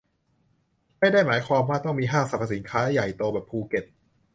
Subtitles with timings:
[0.99, 3.85] ไม่ได้หมายความว่าต้องมีห้างสรรพสินค้าใหญ่โตแบบภูเก็ต